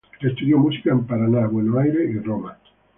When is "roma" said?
2.17-2.57